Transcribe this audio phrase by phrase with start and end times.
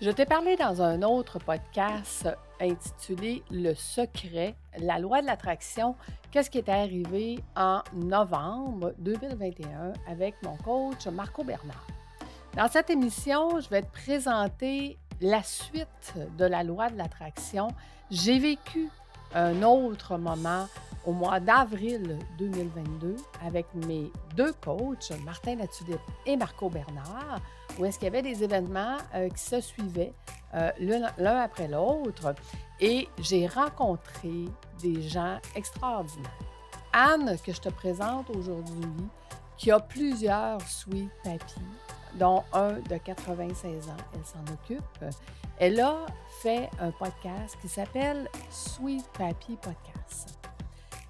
[0.00, 2.28] Je t'ai parlé dans un autre podcast
[2.60, 5.94] intitulé Le secret, la loi de l'attraction,
[6.32, 11.86] qu'est-ce qui est arrivé en novembre 2021 avec mon coach Marco Bernard?
[12.56, 17.68] Dans cette émission, je vais te présenter la suite de la loi de l'attraction.
[18.10, 18.90] J'ai vécu
[19.32, 20.66] un autre moment
[21.06, 23.14] au mois d'avril 2022
[23.46, 27.40] avec mes deux coachs, Martin Latulippe et Marco Bernard,
[27.78, 30.12] où est-ce qu'il y avait des événements euh, qui se suivaient
[30.54, 30.70] euh,
[31.18, 32.34] l'un après l'autre
[32.80, 34.44] et j'ai rencontré
[34.80, 36.38] des gens extraordinaires.
[36.92, 39.08] Anne, que je te présente aujourd'hui,
[39.56, 41.60] qui a plusieurs sweet papy,
[42.18, 45.04] dont un de 96 ans, elle s'en occupe.
[45.58, 46.06] Elle a
[46.40, 50.38] fait un podcast qui s'appelle Sweet Papy Podcast.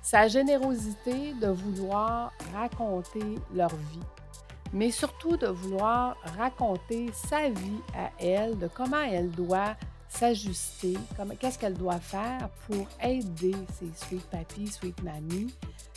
[0.02, 4.00] Sa générosité de vouloir raconter leur vie,
[4.75, 9.77] mais surtout de vouloir raconter sa vie à elle, de comment elle doit
[10.08, 10.94] s'ajuster,
[11.39, 15.55] qu'est-ce qu'elle doit faire pour aider ses sweet papy, sweet mamie.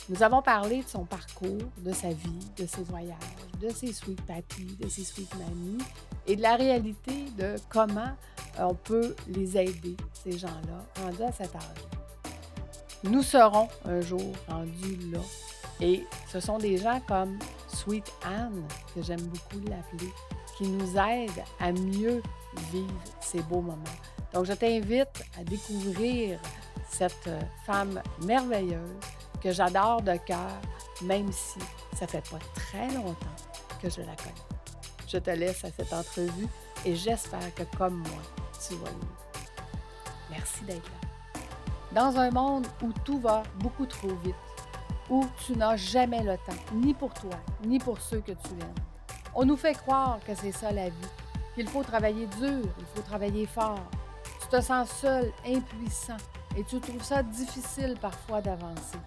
[0.08, 3.18] Nous avons parlé de son parcours, de sa vie, de ses voyages,
[3.60, 5.78] de ses sweet papy, de ses sweet mamie
[6.26, 8.12] et de la réalité de comment
[8.58, 11.62] on peut les aider, ces gens-là, rendus à cet âge.
[13.04, 15.20] Nous serons un jour rendus là.
[15.80, 20.12] Et ce sont des gens comme Sweet Anne, que j'aime beaucoup l'appeler,
[20.56, 22.22] qui nous aident à mieux
[22.72, 23.84] vivre ces beaux moments.
[24.32, 26.40] Donc, je t'invite à découvrir
[26.90, 27.30] cette
[27.64, 28.96] femme merveilleuse
[29.42, 30.60] que j'adore de cœur,
[31.02, 31.60] même si
[31.96, 33.36] ça fait pas très longtemps
[33.80, 34.34] que je la connais.
[35.06, 36.48] Je te laisse à cette entrevue
[36.84, 38.22] et j'espère que, comme moi,
[38.66, 38.90] tu vas
[40.30, 41.40] Merci d'être là.
[41.92, 44.34] Dans un monde où tout va beaucoup trop vite,
[45.10, 48.84] où tu n'as jamais le temps, ni pour toi, ni pour ceux que tu aimes,
[49.34, 51.08] on nous fait croire que c'est ça la vie,
[51.54, 53.84] qu'il faut travailler dur, il faut travailler fort.
[54.40, 56.16] Tu te sens seul, impuissant,
[56.56, 58.98] et tu trouves ça difficile parfois d'avancer.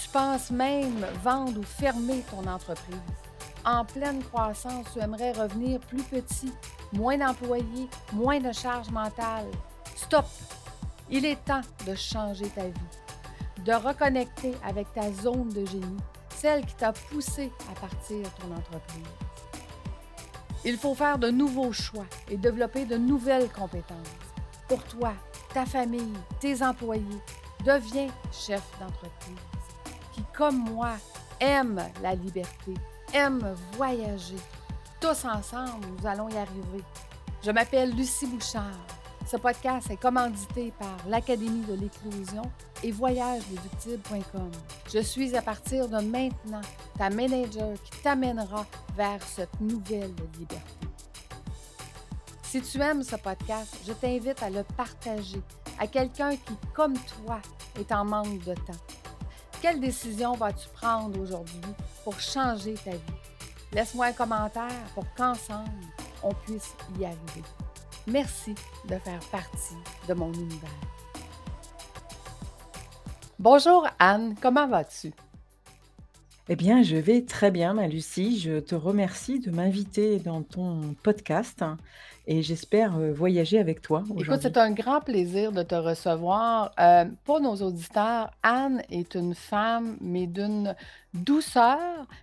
[0.00, 2.96] Tu penses même vendre ou fermer ton entreprise.
[3.64, 6.52] En pleine croissance, tu aimerais revenir plus petit,
[6.92, 9.50] moins d'employés, moins de charges mentales.
[9.96, 10.26] Stop!
[11.10, 12.72] Il est temps de changer ta vie,
[13.64, 15.96] de reconnecter avec ta zone de génie,
[16.36, 19.06] celle qui t'a poussé à partir ton entreprise.
[20.64, 23.96] Il faut faire de nouveaux choix et développer de nouvelles compétences.
[24.68, 25.12] Pour toi,
[25.54, 27.04] ta famille, tes employés,
[27.64, 29.36] deviens chef d'entreprise
[30.12, 30.92] qui, comme moi,
[31.40, 32.74] aime la liberté,
[33.14, 34.36] aime voyager.
[35.00, 36.84] Tous ensemble, nous allons y arriver.
[37.42, 38.99] Je m'appelle Lucie Bouchard.
[39.30, 42.42] Ce podcast est commandité par l'Académie de l'éclosion
[42.82, 44.50] et voyagereductible.com.
[44.92, 46.62] Je suis à partir de maintenant
[46.98, 50.88] ta manager qui t'amènera vers cette nouvelle liberté.
[52.42, 55.40] Si tu aimes ce podcast, je t'invite à le partager
[55.78, 57.40] à quelqu'un qui, comme toi,
[57.78, 58.82] est en manque de temps.
[59.62, 61.60] Quelle décision vas-tu prendre aujourd'hui
[62.02, 62.98] pour changer ta vie?
[63.72, 65.70] Laisse-moi un commentaire pour qu'ensemble,
[66.24, 67.44] on puisse y arriver.
[68.06, 68.54] Merci
[68.88, 69.76] de faire partie
[70.08, 70.70] de mon univers.
[73.38, 75.12] Bonjour Anne, comment vas-tu?
[76.52, 78.40] Eh bien, je vais très bien, ma Lucie.
[78.40, 81.64] Je te remercie de m'inviter dans ton podcast
[82.26, 86.72] et j'espère euh, voyager avec toi Écoute, c'est un grand plaisir de te recevoir.
[86.80, 90.74] Euh, pour nos auditeurs, Anne est une femme, mais d'une
[91.14, 91.78] douceur,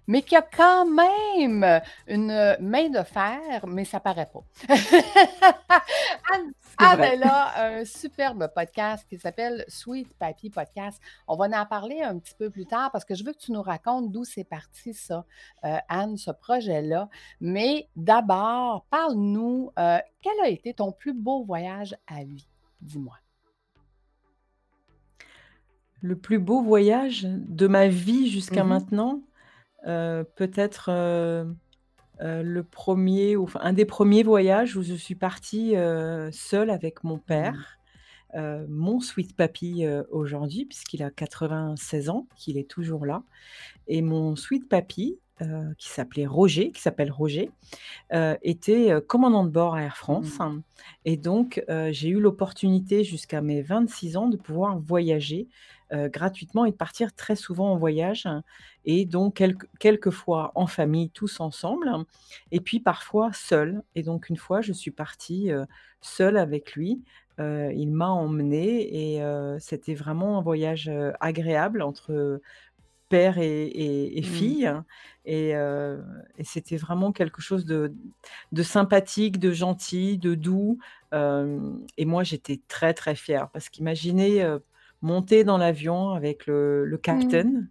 [0.07, 4.43] mais qui a quand même une main de fer, mais ça paraît pas.
[6.33, 11.01] Anne, elle a un superbe podcast qui s'appelle Sweet Papy Podcast.
[11.27, 13.51] On va en parler un petit peu plus tard parce que je veux que tu
[13.51, 15.25] nous racontes d'où c'est parti ça,
[15.63, 17.09] euh, Anne, ce projet-là.
[17.41, 22.47] Mais d'abord, parle-nous, euh, quel a été ton plus beau voyage à vie?
[22.81, 23.15] Dis-moi.
[26.01, 29.21] Le plus beau voyage de ma vie jusqu'à mmh maintenant,
[29.87, 30.91] euh, peut-être,
[32.21, 35.75] euh, euh, le premier ou enfin un des premiers voyages où je suis partie,
[36.31, 37.79] seule avec mon mmh père,
[38.69, 43.23] mon sweet papy, aujourd'hui puisqu'il a 96 ans, qu'il est toujours là
[43.87, 45.19] et mon sweet papy,
[45.77, 47.51] qui s'appelait Roger, qui s'appelle Roger,
[48.41, 50.61] était, commandant de bord à Air France mmh.
[51.05, 55.47] et donc j'ai eu l'opportunité jusqu'à mes 26 ans de pouvoir voyager
[55.91, 58.27] gratuitement et de partir très souvent en voyage
[58.85, 61.89] et donc quelques quelquefois en famille, tous ensemble
[62.51, 65.51] et puis parfois seul et donc une fois, je suis partie,
[66.01, 67.01] seule avec lui.
[67.39, 69.21] il m'a emmenée et
[69.59, 72.41] c'était vraiment un voyage, agréable entre,
[73.09, 74.57] père et et et Mmh.
[74.61, 74.71] fille
[75.25, 76.03] et heu
[76.37, 77.95] et c'était vraiment quelque chose de
[78.51, 80.79] de sympathique, de gentil, de doux,
[81.13, 84.63] et moi j'étais très, très fière parce qu'imaginer, heu,
[85.01, 87.41] monter dans l'avion avec le le Mmh.
[87.43, 87.67] captain,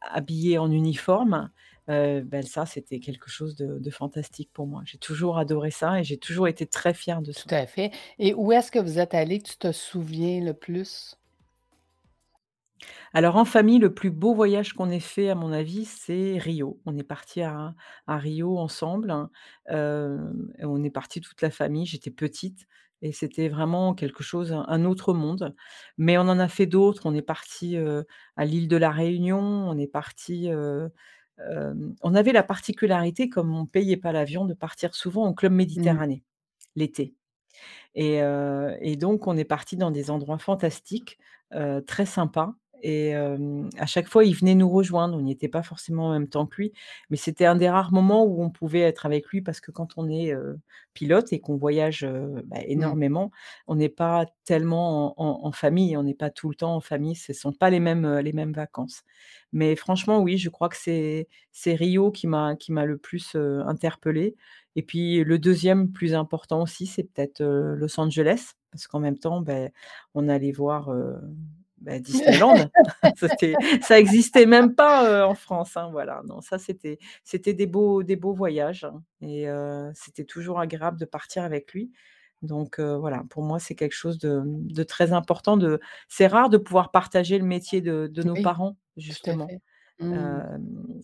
[0.00, 1.50] habillé en uniforme,
[1.88, 4.82] bah, ça c'était quelque chose de de fantastique pour moi.
[4.86, 7.44] J'ai toujours adoré ça et j'ai toujours été très fière de ça.
[7.46, 10.52] Tout à fait et où est-ce que vous êtes allés que tu te souviens le
[10.54, 11.16] plus?
[13.12, 16.80] Alors en famille, le plus beau voyage qu'on ait fait à mon avis, c'est Rio.
[16.86, 17.74] On est partis à
[18.06, 19.14] à Rio ensemble,
[19.68, 21.86] hem et on est partis toute la famille.
[21.86, 22.66] J'étais petite
[23.02, 25.54] et c'était vraiment quelque chose un un autre monde.
[25.98, 27.02] Mais on en a fait d'autres.
[27.06, 28.04] On est partis, heu,
[28.36, 30.90] à l'île de la Réunion, on est partis, heu,
[31.38, 35.52] hem, on avait la particularité, comme on payait pas l'avion, de partir souvent au club
[35.76, 35.98] Mmh.
[35.98, 36.24] Méditerranée,
[36.76, 37.14] l'été
[37.94, 41.18] et heu et donc on est partis dans des endroits fantastiques,
[41.54, 42.54] heu, très sympas
[42.84, 45.16] et à chaque fois, il venait nous rejoindre.
[45.16, 46.72] On n'y était pas forcément en même temps que lui,
[47.10, 49.94] mais c'était un des rares moments où on pouvait être avec lui parce que quand
[49.96, 50.34] on est,
[50.92, 52.06] pilote et qu'on voyage,
[52.46, 52.70] bah, Mmh.
[52.70, 53.30] énormément,
[53.66, 56.80] on n'est pas tellement en en en famille, on n'est pas tout le temps en
[56.80, 59.02] famille, ce sont pas les mêmes, les mêmes vacances.
[59.52, 61.26] Mais franchement, oui, je crois que c'est
[61.66, 63.36] Rio qui m'a le plus,
[63.66, 64.36] interpellée
[64.76, 69.40] et puis le deuxième plus important aussi, c'est peut-être, Los Angeles parce qu'en même temps,
[69.40, 69.70] beh,
[70.14, 70.90] on allait voir,
[71.84, 72.70] bah, Disneyland.
[73.82, 76.22] Ça existait même pas, heu, en France, hein, voilà.
[76.26, 80.98] Non, ça c'était c'était des beaux des beaux voyages hein et heu, c'était toujours agréable
[80.98, 81.92] de partir avec lui.
[82.42, 86.50] Donc heu, voilà, pour moi, c'est quelque chose de, de très important de c'est rare
[86.50, 89.54] de pouvoir partager le métier de de nos Oui, parents, justement.
[90.00, 90.40] Mmh.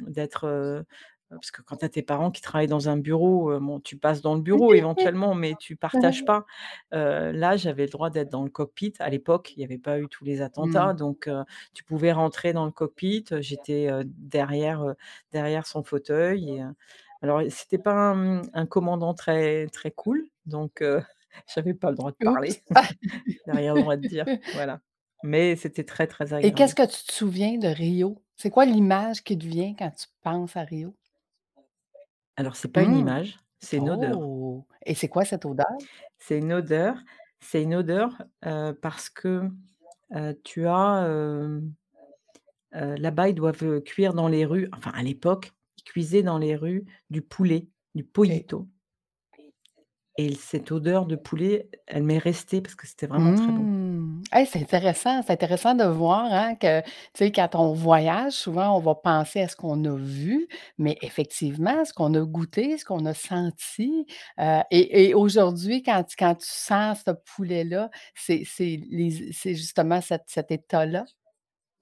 [0.08, 0.84] D'être,
[1.30, 4.20] parce que quand tu as tes parents qui travaillent dans un bureau, bon, tu passes
[4.20, 6.44] dans le bureau éventuellement, mais tu partages pas.
[6.92, 8.92] Là, j'avais le droit d'être dans le cockpit.
[8.98, 10.90] À l'époque, il y avait pas eu tous les Mmh.
[10.90, 11.44] attentats, donc heu,
[11.74, 14.94] tu pouvais rentrer dans le cockpit, j'étais, derrière,
[15.32, 16.62] derrière son fauteuil et
[17.22, 20.82] alors c'était pas un, mmh, un commandant très très cool, donc
[21.46, 22.62] j'avais pas le droit de parler.
[23.46, 24.80] J'avais rien le droit de dire, voilà.
[25.22, 26.76] Mais c'était très, très Et qu'est-ce agréable.
[26.76, 28.22] que tu te souviens de Rio?
[28.36, 30.94] C'est quoi l'image qui te vient quand tu penses à Rio?
[32.40, 32.96] Alors c'est pas une Mmh.
[32.96, 34.18] image, c'est une odeur.
[34.18, 34.66] Oh!
[34.86, 35.66] Et c'est quoi cette odeur?
[36.18, 36.96] C'est une odeur
[37.42, 39.48] c'est une odeur, heu, parce que,
[40.16, 41.74] heu, tu as, hem,
[42.74, 46.38] heu, là-bas, ils doivent, heu, cuire dans les rues enfin à l'époque, ils cuisaient dans
[46.38, 48.44] les rues du poulet, du OK.
[48.44, 48.68] pollito
[50.26, 53.70] et cette odeur de poulet, elle m'est restée parce que c'était vraiment très bon.
[53.70, 54.22] Mmh.
[54.32, 58.76] Hey, c'est intéressant, c'est intéressant de voir, hein, que, tu sais, quand on voyage, souvent,
[58.76, 60.46] on va penser à ce qu'on a vu,
[60.78, 64.06] mais effectivement, ce qu'on a goûté, ce qu'on a senti,
[64.38, 69.54] heu et et aujourd'hui, quand tu quand tu sens ce poulet-là, c'est c'est les c'est
[69.56, 71.04] justement cet cet état-là?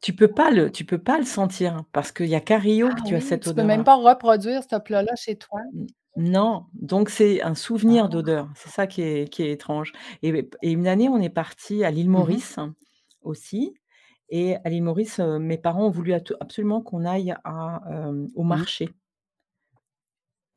[0.00, 2.94] Tu peux pas le tu peux pas le sentir parce qu'il y a qu'à Rio
[2.94, 3.84] que Ah tu as oui, cette tu peux même odeur-là.
[3.84, 5.60] pas reproduire ce plat-là chez toi?
[6.16, 8.08] Non, donc c'est un souvenir Ah!
[8.08, 8.48] d'odeur.
[8.56, 11.84] C'est ça qui est qui est étrange et beh et une année, on est partis
[11.84, 12.38] à l'île Mmh mh.
[12.38, 12.56] Maurice
[13.22, 13.74] aussi
[14.30, 18.42] et à l'île Maurice, heu, mes parents ont voulu absolument qu'on aille à, hem, au
[18.50, 18.64] Mmh.
[18.64, 18.90] marché.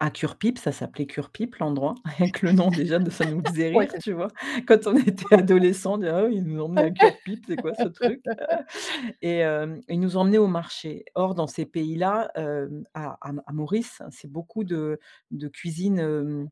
[0.03, 1.93] À Cure-Pipe, ça s'appelait Cure-Pipe l'endroit.
[2.05, 4.29] Rien que le nom déjà de ça nous faisait Ouais, rire, c'est tu vois?
[4.67, 7.75] Quand on était adolescents, on dit: «Ah oui, ils nous emmenés à Cure-Pipe, c'est quoi
[7.75, 8.23] ce truc?»
[9.21, 11.05] et hem, ils nous emmenés au marché.
[11.15, 14.99] Or dans ces pays-là, hem, à à à Maurice, c'est beaucoup de
[15.31, 16.49] de cuisine, hem,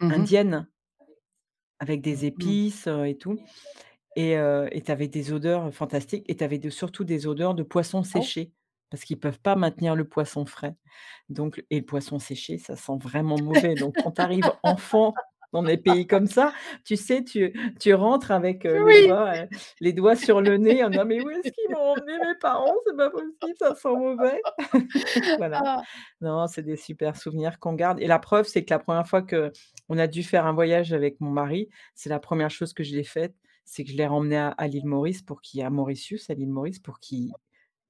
[0.00, 0.34] Mmh mh.
[0.34, 0.68] indienne
[1.80, 2.56] avec des Mmh.
[2.64, 3.42] épices, heu, et tout
[4.16, 7.62] et heu et tu avais des odeurs fantastiques et tu avais surtout des odeurs de
[7.64, 8.34] poissons Oh!
[8.34, 8.52] séchés
[8.94, 10.76] parce qu'ils peuvent pas maintenir le poisson frais.
[11.28, 13.74] Donc et le poisson séché, ça sent vraiment mauvais.
[13.76, 15.18] Donc quand tu arrives enfant
[15.52, 16.52] dans des pays comme ça,
[16.84, 19.48] tu sais, tu tu rentres avec, heu, les doigts, heu,
[19.80, 22.74] les doigts sur le nez en disant: «Mais où est-ce qu'ils m'ont emmené mes parents?
[22.86, 24.40] C'est pas possible, ça sent mauvais».
[25.36, 25.66] Voilà.
[25.66, 25.82] Ah!
[26.20, 29.22] Non, c'est des super souvenirs qu'on garde et la preuve, c'est que la première fois
[29.22, 32.94] qu'on a dû faire un voyage avec mon mari, c'est la première chose que je
[32.96, 33.34] l'ai faite,
[33.64, 36.50] c'est que je l'ai remmené à à l'île Maurice pour qu'il à Mauritius, à l'île
[36.50, 37.32] Maurice, pour qu'il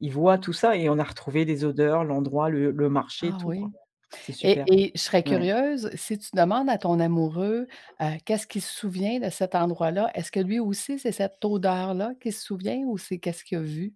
[0.00, 3.38] il voit tout ça et on a retrouvé les odeurs, l'endroit, le le marché, Ah
[3.38, 3.70] tout quoi.
[3.70, 3.74] oui.
[4.20, 4.68] C'est Et super.
[4.68, 5.48] et je serais Ouais.
[5.48, 7.68] curieuse, si tu demandes à ton amoureux,
[8.02, 12.14] heu, qu'est-ce qu'il se souvient de cet endroit-là, est-ce que lui aussi, c'est cette odeur-là
[12.20, 13.94] qu'il se souvient ou c'est qu'est-ce qu'il a vu?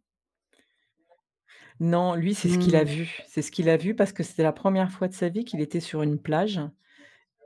[1.80, 2.84] Non, lui, c'est ce qu'il a Mmh.
[2.84, 3.20] vu.
[3.26, 5.60] C'est ce qu'il a vu parce que c'était la première fois de sa vie qu'il
[5.60, 6.60] était sur une plage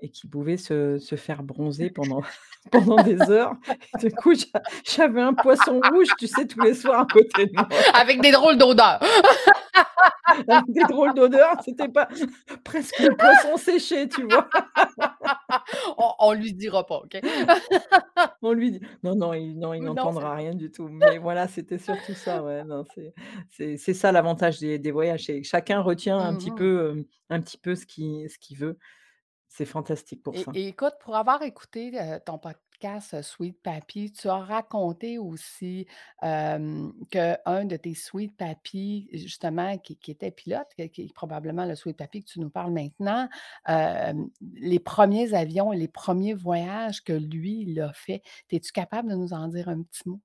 [0.02, 2.22] et qu'il pouvait se se faire bronzer pendant
[2.70, 3.54] pendant des heures
[3.94, 7.46] et du coup, j'a j'avais un poisson rouge, tu sais, tous les soirs à côté
[7.46, 7.68] de moi.
[7.94, 9.00] Avec des drôles d'odeurs!
[10.48, 12.08] Avec des drôles d'odeurs, c'était pas
[12.64, 14.48] presque le poisson séché, tu vois?
[15.98, 17.20] On on lui dira pas, OK?
[18.42, 20.88] On lui dit non, non, il non, il n'entendra rien du tout.
[20.88, 22.62] Mais voilà, c'était surtout ça, ouais,
[23.50, 27.58] c'est ça l'avantage des des voyages, chacun retient un Mmh petit peu, hem, un petit
[27.58, 28.78] peu ce qu'il ce qu'il veut.
[29.54, 30.50] C'est fantastique pour Et ça.
[30.54, 31.92] et écoute, pour avoir écouté,
[32.24, 35.86] ton podcast, Sweet Papi, tu as raconté aussi,
[36.22, 41.74] qu'un de tes Sweet Papi, justement, qui qui était pilote, qui qui est probablement le
[41.74, 43.28] Sweet Papi que tu nous parles maintenant,
[44.40, 49.10] les premiers avions et les premiers voyages que lui, il a fait, tu es-tu capable
[49.10, 50.20] de nous en dire un petit mot?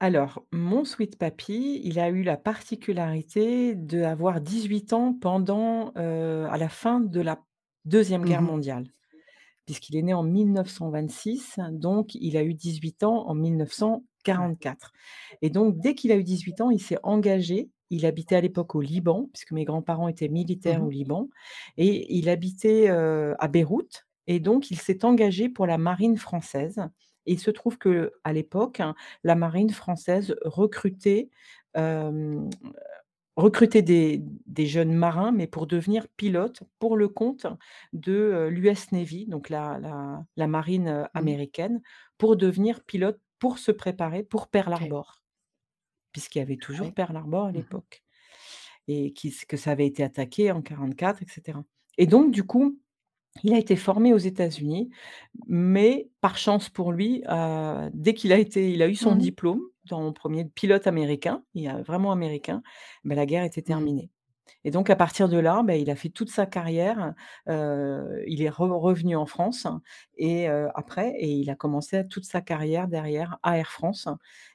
[0.00, 6.58] Alors, mon Sweet Papi, il a eu la particularité d'avoir 18 ans pendant, heu, à
[6.58, 7.42] la fin de la
[7.86, 8.42] 2e Mmh guerre mh.
[8.42, 8.88] mondiale.
[9.66, 13.34] Puisqu'il est né en 1926, donc il a eu 18 ans en
[14.32, 14.50] Ouais.
[14.54, 14.92] 1944
[15.42, 17.70] et donc dès qu'il a eu 18 ans, il s'est engagé.
[17.90, 20.28] Il habitait à l'époque au Liban, puisque mes grands-parents étaient
[20.64, 20.90] Mmh militaires au mh.
[20.90, 21.28] Liban
[21.78, 26.80] et il habitait, heu, à Beyrouth et donc il s'est engagé pour la marine française
[27.26, 28.80] et il se trouve qu'à l'époque,
[29.24, 31.30] la marine française recrutait,
[33.82, 37.46] des des jeunes marins, mais pour devenir pilotes pour le compte
[37.92, 41.20] de, l'US Navy, donc la la la marine, Mmh mh.
[41.20, 41.82] américaine,
[42.18, 44.72] pour devenir pilote, pour se préparer pour Pearl.
[44.72, 45.22] Harbor.
[46.12, 46.92] Puisqu'il y avait Ah toujours oui.
[46.94, 47.62] Pearl Harbor à Mmh mh.
[47.62, 48.02] l'époque
[48.88, 51.64] et qui que ça avait été attaqué en 44 et cetera
[51.98, 52.78] et donc du coup,
[53.44, 54.90] il a été formé aux États-Unis,
[55.48, 59.22] mais par chance pour lui, heu, dès qu'il a été il a eu son Mmh
[59.24, 59.30] mh.
[59.30, 62.62] diplôme dans 1er pilote américain, il a vraiment américain,
[63.04, 63.86] la guerre était Mmh.
[63.86, 64.10] terminée
[64.64, 67.14] et donc à partir de là, bah, il a fait toute sa carrière,
[67.48, 69.66] heu, il est re revenu en France
[70.18, 74.08] et heu, après et il a commencé toute sa carrière derrière à Air France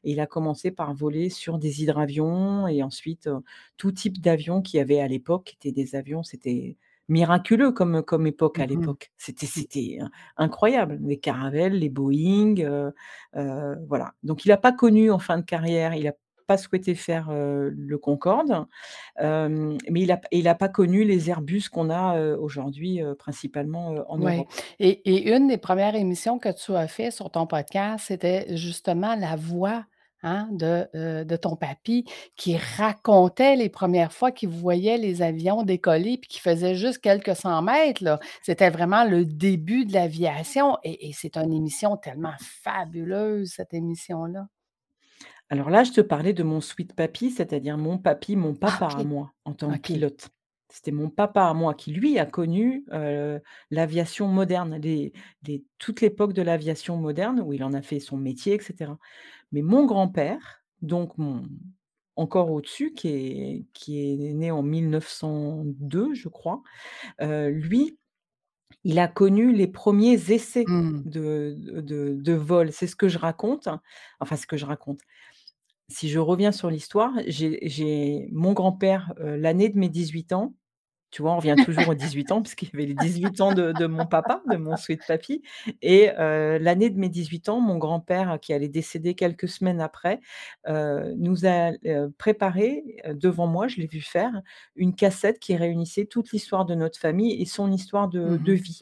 [0.06, 3.40] et il a commencé par voler sur des hydravions et ensuite, heu,
[3.78, 6.78] tout type d'avions qu'il y avait à l'époque, qui étaient des avions c'était
[7.12, 8.88] miraculeux comme comme époque Mmh à mh.
[8.88, 9.12] l'époque.
[9.18, 9.64] C'était Mmh.
[9.70, 12.94] c'était in incroyable, les Caravelle, les Boeing, heu
[13.38, 14.14] heu, voilà.
[14.24, 16.14] Donc il a pas connu en fin de carrière, il a
[16.48, 18.68] pas souhaité faire, heu, le Concorde,
[19.22, 24.18] mais il a p il a pas connu les Airbus qu'on a, aujourd'hui, principalement, en
[24.18, 24.52] Ouais Europe.
[24.80, 29.16] et et une des 1res émissions que tu as fait sur ton podcast, c'était justement
[29.16, 29.86] la voix,
[30.24, 32.06] hein, de, heu, de ton papi
[32.38, 37.36] qui racontait les 1res fois qu'il voyait les avions décoller puis qui faisait juste quelques
[37.36, 38.20] 100 mètres, là.
[38.44, 44.48] C'était vraiment le début de l'aviation et et c'est une émission tellement fabuleuse, cette émission-là.
[45.50, 48.88] Alors là, je te parlais de mon Sweet Papi, c'est-à-dire mon papi, mon Ah papa
[48.88, 49.04] à OK.
[49.04, 49.92] moi, en tant que OK.
[49.92, 50.30] pilote.
[50.72, 52.86] C'était mon papa à moi qui lui a connu,
[53.72, 55.14] l'aviation moderne, les
[55.48, 58.98] les toute l'époque de l'aviation moderne où il en a fait son métier et cetera.
[59.52, 61.44] Mais mon grand-père, donc mon
[62.18, 66.62] encore au-dessus, qui est qui est né en 1902, je crois,
[67.20, 67.98] lui,
[68.84, 71.04] il a connu les 1ers essais Mmh.
[71.06, 72.72] de de de vol.
[72.72, 73.70] C'est ce que je raconte,
[74.20, 75.02] enfin ce que je raconte.
[75.90, 80.54] Si je reviens sur l'histoire, j'ai mon grand-père, l'année de mes 18 ans,
[81.12, 81.34] tu vois?
[81.34, 84.06] On revient toujours aux 18 ans puisqu'il y avait les 18 ans de de mon
[84.06, 85.42] papa, de mon Sweet Papi
[85.82, 90.20] et l'année de mes 18 ans, mon grand-père qui allait décéder quelques semaines après,
[90.68, 91.72] nous a,
[92.18, 94.42] préparé, devant moi, je l'ai vu faire,
[94.76, 98.54] une cassette qui réunissait toute l'histoire de notre famille et son histoire de Mmh de
[98.54, 98.82] vie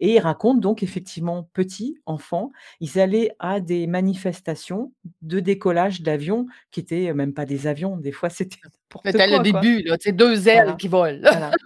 [0.00, 6.46] et il raconte donc effectivement, petit, enfant, ils allaient à des manifestations de décollage d'avions
[6.72, 10.76] qui étaient même pas des avions, des fois c'était n'importe le début, sais, 2 ailes
[10.76, 11.20] Voilà, qui volent.
[11.28, 11.56] voilà,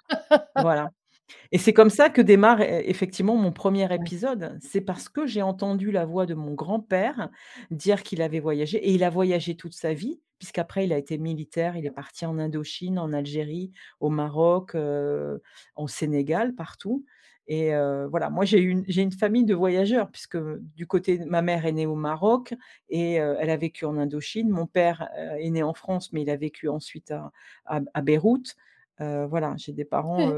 [0.57, 0.91] voilà
[1.53, 4.07] et c'est comme ça que démarre e effectivement mon 1er Ouais.
[4.07, 4.59] épisode.
[4.63, 7.31] C'est parce que j'ai entendu la voix de mon grand-père
[7.71, 11.19] dire qu'il avait voyagé et il a voyagé toute sa vie puisqu'après il a été
[11.19, 15.43] militaire, il est parti en Indochine, en Algérie, au Maroc, heu,
[15.77, 17.05] au Sénégal, partout
[17.49, 17.71] et
[18.11, 18.31] voilà.
[18.31, 20.39] Moi, j'ai une j'ai une famille de voyageurs puisque
[20.77, 22.55] du côté de ma mère est née au Maroc
[22.89, 24.49] et elle a vécu en Indochine.
[24.49, 27.33] Mon père, est né en France, mais il a vécu ensuite à
[27.67, 28.57] à à Beyrouth.
[28.99, 30.33] Voilà, j'ai des parents,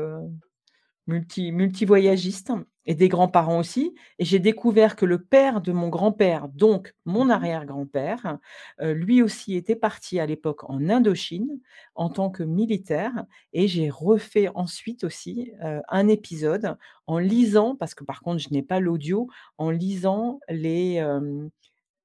[1.07, 2.53] multi multi-voyagistes
[2.89, 7.21] et des grands-parents aussi et j'ai découvert que le père de mon grand-père, donc Mmh
[7.21, 7.29] mon mh.
[7.31, 8.39] arrière-grand-père,
[8.83, 11.61] heu, lui aussi était parti à l'époque en Indochine
[11.95, 16.77] en tant que militaire et j'ai refait ensuite aussi, heu, un épisode
[17.07, 19.29] en lisant, parce que par contre je n'ai pas l'audio,
[19.59, 21.51] en lisant les, hem,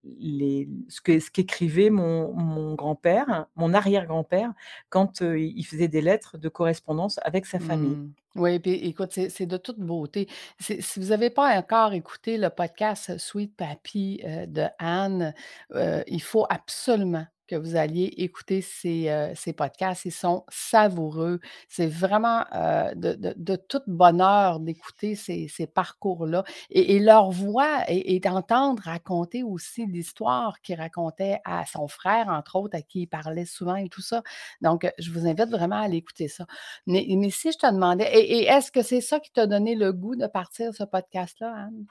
[0.04, 4.52] ce que ce qu'écrivait mon mon grand-père, mon arrière-grand-père
[4.90, 7.96] quand, il faisait des lettres de correspondance avec sa famille.
[7.96, 8.14] Mmh.
[8.36, 10.28] Oui, puis écoute, c'est de toute beauté.
[10.60, 15.34] Si vous avez pas encore écouté le podcast Sweet heu, de Anne,
[15.74, 20.06] il faut absolument que vous alliez écouter ces, heu, ces podcasts.
[20.06, 21.40] Ils sont savoureux.
[21.70, 23.58] C'est vraiment, heu, de de de
[23.88, 31.40] bonheur d'écouter ces ces parcours-là et leur voix et d'entendre raconter aussi l'histoire qu'il racontait
[31.46, 34.24] à son frère, entre autres, à qui il parlait souvent et tout ça.
[34.62, 36.46] Donc, je vous invite vraiment à aller écouter ça.
[36.88, 39.94] Mais mais si je te demandais et est-ce que c'est ça qui t'a donné le
[39.94, 41.86] goût de partir ce podcast-là, Anne?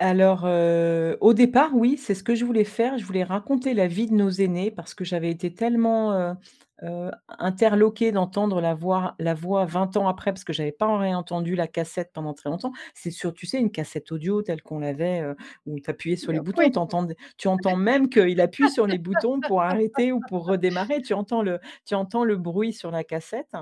[0.00, 2.98] Alors, heu, au départ, oui, c'est ce que je voulais faire.
[2.98, 6.34] Je voulais raconter la vie de nos aînés parce que j'avais été tellement, heu
[6.82, 11.54] heu, interloquée d'entendre la voix la voix 20 ans après, parce que j'avais pas réentendu
[11.56, 12.72] la cassette pendant très longtemps.
[12.94, 16.32] C'est sur, tu sais, une cassette audio telle qu'on l'avait, heu, où tu appuyais sur
[16.32, 16.68] les oui.
[16.68, 16.70] boutons.
[16.70, 17.06] Tu entends
[17.36, 21.02] tu entends même qu'il appuie sur les boutons pour arrêter ou pour redémarrer.
[21.02, 23.54] Tu entends le tu entends le bruit sur la cassette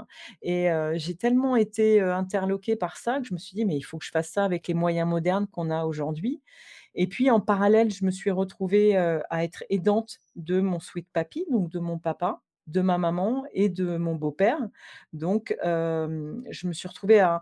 [0.42, 3.76] et heu, j'ai tellement été, heu, interloquée par ça que je me suis dit: «Mais
[3.76, 6.42] il faut que je fasse ça avec les moyens modernes qu'on a aujourd'hui»
[6.94, 11.46] et puis en parallèle, je me suis retrouvée, à être aidante de mon sweet papy,
[11.50, 14.58] donc de mon papa, de ma maman et de mon beau-père.
[15.12, 17.40] Donc je me suis retrouvée à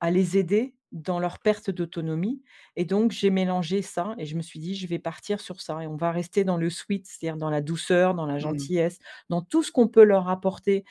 [0.00, 2.42] à les aider dans leur perte d'autonomie
[2.76, 5.82] et donc j'ai mélangé ça et je me suis dit: «Je vais partir sur ça
[5.82, 8.38] et on va rester dans le sweet», c'est-à-dire dans la douceur, dans la Mmh.
[8.38, 8.98] gentillesse,
[9.30, 10.84] dans tout ce qu'on peut leur apporter,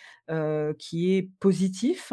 [0.80, 2.12] qui est positif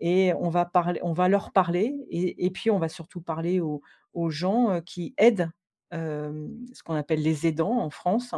[0.00, 3.60] et on va parler on va leur parler et et puis on va surtout parler
[3.60, 3.80] aux
[4.12, 5.50] aux gens, qui aident,
[5.92, 8.34] ce qu'on appelle les aidants en France,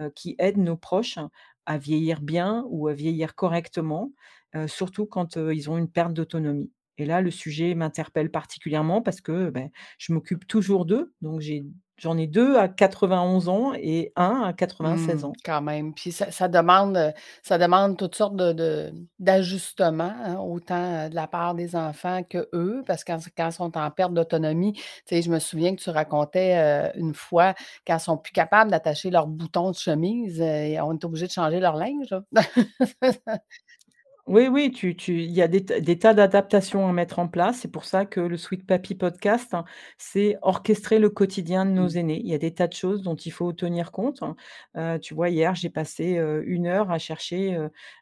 [0.00, 1.18] heu, qui aident nos proches
[1.66, 4.12] à vieillir bien ou à vieillir correctement,
[4.66, 9.50] surtout quand, ils ont une perte d'autonomie et là, le sujet m'interpelle particulièrement parce que,
[9.50, 11.64] beh, je m'occupe toujours d'eux, donc j'ai
[11.98, 15.38] j'en ai 2 à 91 ans et un à 96 Mmh, ans.
[15.42, 15.94] quand même.
[15.94, 17.12] Puis ça ça demande, heu,
[17.42, 22.22] ça demande toutes sortes de de d'ajustements, hein, autant, heu, de la part des enfants
[22.24, 25.74] qu'eux, parce que quand quand ils sont en perte d'autonomie, tu sais, je me souviens
[25.74, 27.54] que tu racontais, heu, une fois,
[27.86, 31.32] quand ils sont plus capables d'attacher leurs boutons de chemise, heu, on est obligé de
[31.32, 32.14] changer leur linge.
[34.28, 37.28] Oui, oui, tu tu il y a des tas des tas d'adaptations à mettre en
[37.28, 37.60] place.
[37.60, 39.64] C'est pour ça que le Sweet Papy Podcast, hein,
[39.98, 41.96] c'est orchestrer le quotidien de nos Mmh.
[41.96, 42.20] aînés.
[42.24, 44.22] Il y a des tas de choses dont il faut tenir compte.
[44.76, 47.56] Heu, tu vois, hier, j'ai passé, 1 heure à chercher,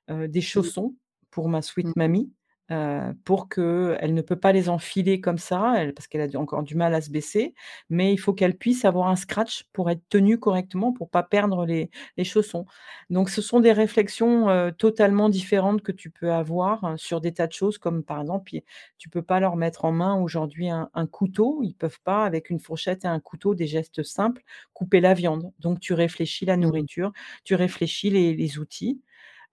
[0.09, 0.71] des Mmh.
[0.71, 0.95] chaussons
[1.31, 2.33] pour ma sweet Mmh mamie,
[2.71, 6.63] heu, pour qu'elle ne peut pas les enfiler comme ça, elle parce qu'elle a encore
[6.63, 7.55] du mal à se baisser,
[7.91, 11.67] mais il faut qu'elle puisse avoir un scratch pour être tenue correctement, pour pas perdre
[11.67, 12.67] les les chaussons.
[13.11, 17.33] Donc ce sont des réflexions, heu, totalement différentes que tu peux avoir, heu, sur des
[17.33, 18.51] tas de choses comme par exemple,
[18.99, 22.51] tu peux pas leur mettre en main aujourd'hui un un couteau, ils peuvent pas avec
[22.51, 25.53] une fourchette et un couteau, des gestes simples, couper la viande.
[25.59, 26.71] Donc tu réfléchis la Mmh.
[26.71, 27.13] nourriture,
[27.45, 29.01] tu réfléchis les les outils,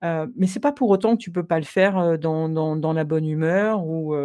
[0.02, 3.04] mais c'est pas pour autant que tu peux pas le faire, dans dans dans la
[3.04, 4.16] bonne humeur ou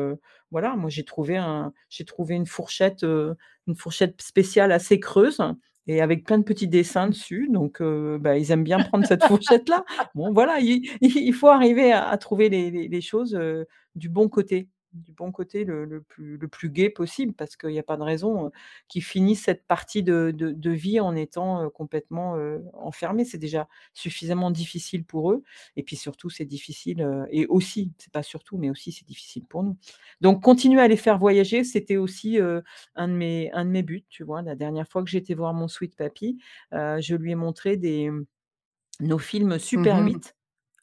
[0.50, 0.76] voilà.
[0.76, 5.40] Moi, j'ai trouvé un j'ai trouvé une fourchette, une fourchette spéciale assez creuse
[5.88, 9.84] et avec plein de petits dessins dessus, donc bah, ils aiment bien prendre cette fourchette-là.
[10.14, 13.38] Bon voilà, il faut arriver à à trouver les les les choses,
[13.94, 17.70] du bon côté du bon côté le le plus le plus gai possible parce qu'il
[17.70, 18.50] y a pas de raison, heu,
[18.88, 23.24] qu'ils finissent cette partie de de de vie en étant, heu, complètement, heu, enfermés.
[23.24, 25.42] C'est déjà suffisamment difficile pour eux
[25.76, 29.62] et puis surtout c'est difficile, et aussi, c'est pas surtout, mais aussi c'est difficile pour
[29.62, 29.76] nous.
[30.20, 32.38] Donc continuer à les faire voyager, c'était aussi,
[32.96, 34.42] un de mes un de mes buts, tu vois?
[34.42, 36.38] La dernière fois que été voir mon sweet papy,
[36.72, 38.10] je lui ai montré des,
[39.00, 40.20] nos films Mmh Super mh.
[40.20, 40.35] 8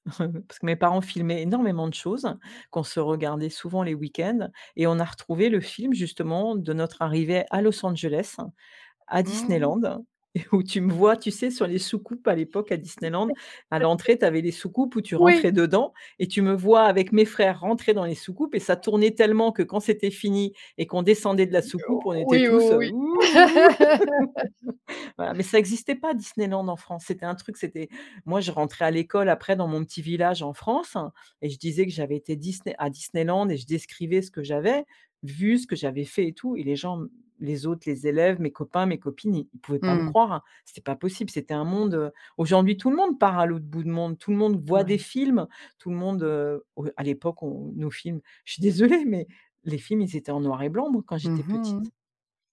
[0.48, 2.28] parce que mes parents filmaient énormément de choses,
[2.72, 7.02] qu'on se regardait souvent les week-ends et on a retrouvé le film justement de notre
[7.02, 8.38] arrivée à Los Angeles,
[9.08, 9.24] à Mmh.
[9.24, 10.04] Disneyland
[10.52, 13.30] où tu me vois, tu sais, sur les soucoupes à l'époque à Disneyland,
[13.72, 15.34] à l'entrée, tu avais les soucoupes où tu Oui.
[15.34, 18.76] rentrais dedans et tu me vois avec mes frères rentrer dans les soucoupes et ça
[18.76, 22.48] tournait tellement que quand c'était fini et qu'on descendait de la soucoupe, on était Oui,
[22.48, 22.72] tous,
[25.36, 27.06] mais ça existait pas Disneyland en France.
[27.08, 27.90] C'était un truc, c'était
[28.26, 30.98] moi, je rentrais à l'école après dans mon petit village en France
[31.42, 34.86] et je disais que j'avais été Disney à Disneyland et je décrivais ce que j'avais
[35.24, 37.00] vu, ce que j'avais fait et tout et les gens,
[37.44, 40.14] les autres, les élèves, mes copains, mes copines, ils ils pouvaient pas me Mmh.
[40.14, 40.44] croire.
[40.66, 43.90] C'était pas possible, c'était un monde, aujourd'hui tout le monde part à l'autre bout du
[43.92, 45.48] monde, tout le monde voit des films,
[45.80, 46.24] tout le monde,
[46.98, 49.28] à l'époque, on nos films je suis désolée, mais
[49.66, 51.86] les films, ils étaient en noir et blanc, moi, quand Mmh j'étais petite.
[51.86, 51.94] mh.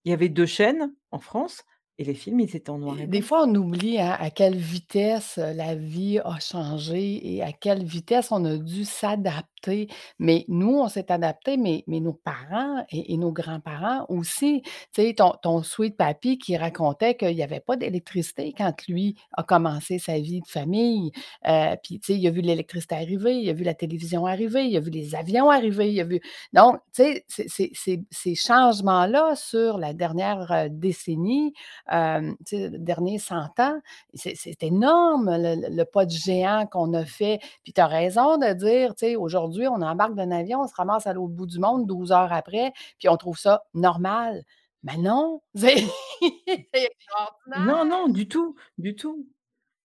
[0.04, 1.64] Il y avait 2 chaînes en France
[2.00, 3.22] et les films, ils étaient en noir Et et des blanc.
[3.22, 7.84] fois, on oublie, hein, à quelle vitesse, heu, la vie a changé et à quelle
[7.84, 9.86] vitesse on a dû s'adapter.
[10.18, 14.62] Mais nous, on s'est adaptés, mais mais nos parents et et nos grands-parents aussi.
[14.94, 19.14] Tu sais, ton ton sweet papy qui racontait qu'il y avait pas d'électricité quand lui
[19.36, 21.12] a commencé sa vie de famille.
[21.46, 24.64] Heu, puis, tu sais, il a vu l'électricité arriver, il a vu la télévision arriver,
[24.66, 26.20] il a vu les avions arriver, il a vu
[26.54, 27.70] donc, tu sais,
[28.10, 31.52] ces changements-là sur la dernière, heu, décennie,
[32.46, 33.80] sais, derniers 100 ans.
[34.14, 37.40] C'est énorme le pas de géant qu'on a fait.
[37.64, 40.74] Puis tu as raison de dire, tu sais, aujourd'hui, on embarque d'un avion, on se
[40.74, 44.44] ramasse à l'autre bout du monde 12 heures après, puis on trouve ça normal.
[44.82, 45.84] Mais non, c'est
[47.58, 49.26] Non, non, du tout, du tout.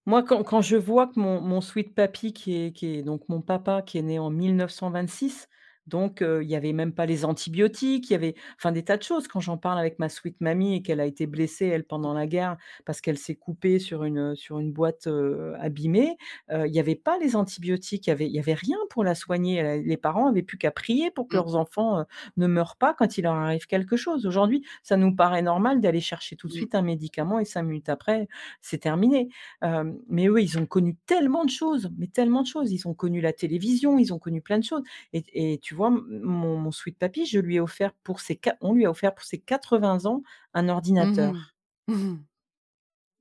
[0.06, 3.28] Moi, quand quand je vois que mon mon sweet papy qui est qui est donc
[3.28, 5.48] mon papa qui est né en 1926,
[5.88, 8.98] donc heu, il y avait même pas les antibiotiques, il y avait enfin des tas
[8.98, 9.28] de choses.
[9.28, 12.28] Quand j'en parle avec ma sweet mamie et qu'elle a été blessée, elle, pendant la
[12.28, 16.18] guerre, parce qu'elle s'est coupée sur une, heu, sur une boîte, heu, abîmée,
[16.52, 19.04] heu, il y avait pas les antibiotiques, il y avait il y avait rien pour
[19.04, 19.56] la soigner.
[19.58, 21.40] Elle a les parents avaient plus qu'à prier pour que Mmh.
[21.40, 22.06] leurs enfants, heu,
[22.38, 24.26] ne meurent pas quand il leur arrive quelque chose.
[24.26, 26.66] Aujourd'hui, ça nous paraît normal d'aller chercher tout de Mmh.
[26.66, 28.28] suite un médicament et 5 minutes après,
[28.62, 29.30] c'est terminé.
[29.62, 32.72] Hem, mais eux, ils ont connu tellement de choses, mais tellement de choses.
[32.72, 35.92] Ils ont connu la télévision, ils ont connu plein de choses et et tu vois,
[35.92, 39.14] mon mon sweet papy, je lui ai offert pour ses qua on lui a offert
[39.16, 41.56] pour ses 80 ans un Mmh ordinateur.
[41.88, 42.26] Mmh mh.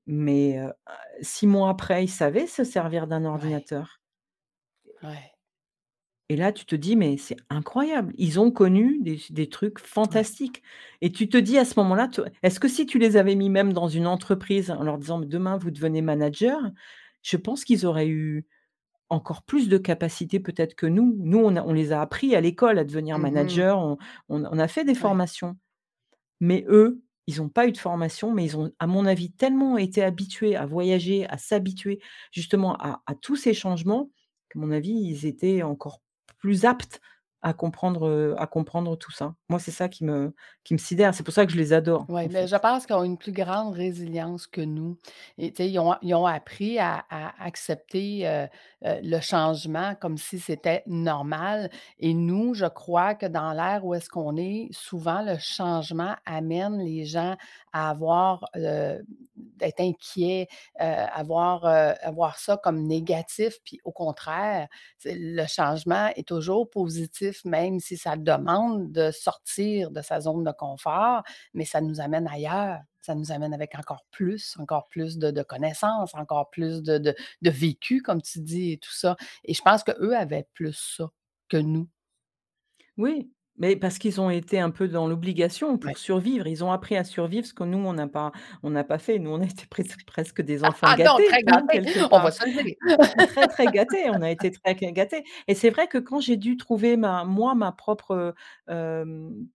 [0.07, 0.59] Mais
[1.21, 3.99] 6 mois après, il savait se servir d'un ordinateur.
[5.03, 5.31] Ouais.
[6.29, 10.25] Et là, tu te dis: «Mais c'est incroyable!» Ils ont connu des trucs Ouais.
[10.27, 10.63] fantastiques
[11.01, 12.09] et tu te dis à ce moment-là,
[12.43, 15.27] est-ce que si tu les avais mis même dans une entreprise en leur disant: «Mais
[15.27, 16.59] demain, vous devenez manager»,
[17.23, 18.47] je pense qu'ils auraient eu
[19.09, 21.15] encore plus de capacités peut-être que nous.
[21.19, 23.65] Nous, on a on les a appris à l'école à devenir Mmh mh.
[23.65, 23.97] manager, on
[24.29, 25.15] on on a fait des Ouais.
[25.15, 25.57] formations.
[26.41, 29.77] Mais eux, ils ont pas eu de formation, mais ils ont, à mon avis, tellement
[29.77, 31.99] été habitués à voyager, à s'habituer
[32.31, 34.11] justement à à tous ces changements,
[34.49, 36.01] qu'à mon avis, ils étaient encore
[36.39, 37.01] plus aptes
[37.45, 39.35] à comprendre, à comprendre tout ça.
[39.49, 41.13] Moi, c'est ça qui me qui me sidère.
[41.15, 42.57] C'est pour ça que je les adore, en mais je fait.
[42.57, 44.99] pense qu'ils ont une plus grande résilience que nous
[45.39, 48.47] et ils ont ils ont appris à à accepter,
[48.83, 54.09] le changement comme si c'était normal et nous, je crois que dans l'ère où est-ce
[54.09, 57.35] qu'on est, souvent le changement amène les gens
[57.73, 59.03] à avoir, heu,
[59.35, 60.47] d'être inquiets,
[60.79, 63.57] heu, à voir, heu, à voir ça comme négatif.
[63.63, 64.67] Puis au contraire,
[65.05, 70.51] le changement est toujours positif, même si ça demande de sortir de sa zone de
[70.51, 72.79] confort, mais ça nous amène ailleurs.
[73.01, 77.49] Ça nous amène avec encore plus, encore plus de connaissances, encore plus de de de
[77.49, 81.09] vécu, comme tu dis et tout ça et je pense qu'eux avaient plus ça
[81.49, 81.87] que nous.
[82.97, 85.93] Oui, mais parce qu'ils ont été un peu dans l'obligation Ouais.
[85.93, 86.47] pour survivre.
[86.47, 88.31] Ils ont appris à survivre, ce que nous, on n'a pas
[88.63, 89.19] on n'a pas fait.
[89.19, 91.99] Nous, on a été pres presque des enfants Ah non, gâtés, très hein, gâtés, quelque
[92.11, 92.33] on va part.
[92.33, 92.75] se le dire.
[93.27, 96.57] Très, très gâtés, on a été très gâtés et c'est vrai que quand j'ai dû
[96.57, 98.33] trouver ma moi, ma propre,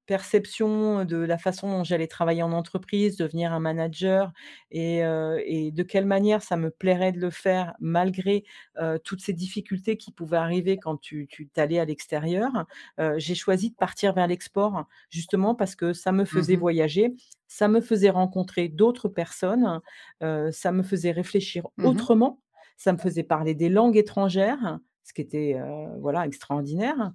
[0.07, 4.33] perception de la façon dont j'allais travailler en entreprise, devenir un manager
[4.71, 5.01] et
[5.47, 8.45] et de quelle manière ça me plairait de le faire malgré,
[9.05, 12.51] toutes ces difficultés qui pouvaient arriver quand tu tu tu allais à l'extérieur,
[13.19, 14.87] j'ai choisi de partir vers l'export.
[15.11, 17.15] Justement parce que ça me Mmh faisait voyager,
[17.49, 19.81] ça me faisait rencontrer d'autres personnes,
[20.21, 22.11] ça me faisait réfléchir Mmh mh.
[22.15, 22.41] autrement,
[22.77, 25.57] ça me faisait parler des langues étrangères, ce qui était,
[26.01, 27.13] voilà, extraordinaire.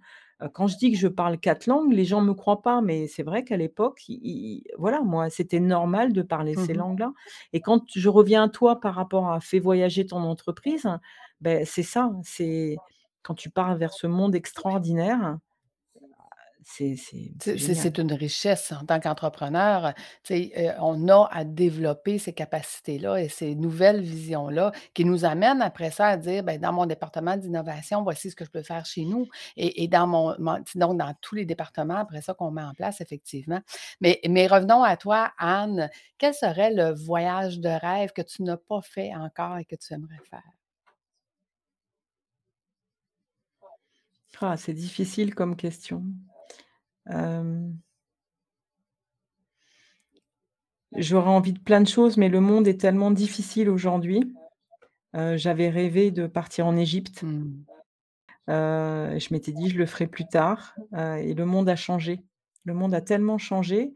[0.53, 3.23] Quand je dis que je parle 4 langues, les gens me croient pas, mais c'est
[3.23, 4.01] vrai qu'à l'époque,
[4.77, 7.13] voilà, moi, c'était normal de parler Mmh ces langues-là
[7.53, 10.87] et quand je reviens à toi par rapport à «fais voyager ton entreprise»,
[11.41, 12.81] beh, c'est ça, c'est
[13.23, 15.37] quand tu pars vers ce monde extraordinaire,
[16.67, 19.93] c'est une richesse en tant qu'entrepreneur,
[20.79, 26.07] on a à développer ces capacités-là et ces nouvelles visions-là qui nous amènent après ça
[26.07, 29.27] à dire: «Beh, dans mon département d'innovation, voici ce que je peux faire chez nous»
[29.57, 32.73] et et dans mon mon sinon dans tous les départements après ça qu'on met en
[32.73, 33.61] place effectivement.
[34.01, 35.89] Mais mais revenons à toi, Anne.
[36.17, 39.93] Quel serait le voyage de rêve que tu n'as pas fait encore et que tu
[39.93, 40.41] aimerais faire?
[44.39, 46.05] Ah, c'est difficile comme question.
[47.07, 47.81] Hem
[50.97, 54.33] j'aurais envie de plein de choses, mais le monde est tellement difficile aujourd'hui.
[55.15, 57.23] Heu, j'avais rêvé de partir en Égypte.
[57.23, 57.65] Mmh.
[58.49, 62.23] Heu, je m'étais dit: «Je le ferai plus tard», heu et le monde a changé.
[62.65, 63.93] Le monde a tellement changé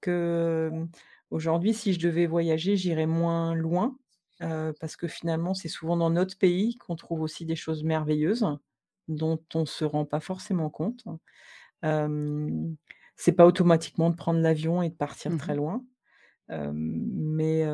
[0.00, 0.88] que, hem,
[1.30, 3.96] aujourd'hui, si je devais voyager, j'irais moins loin,
[4.42, 8.46] heu, parce que finalement, c'est souvent dans notre pays qu'on trouve aussi des choses merveilleuses,
[9.08, 11.04] dont on se rend pas forcément compte.
[13.16, 15.84] C'est pas automatiquement de prendre l'avion et de partir Mmh très loin,
[16.48, 17.64] mais